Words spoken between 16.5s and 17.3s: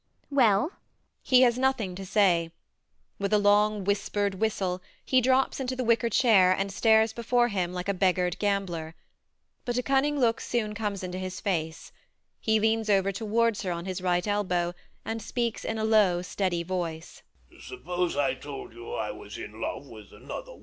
voice.